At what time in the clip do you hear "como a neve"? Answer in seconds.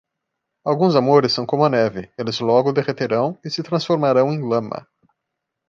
1.45-2.11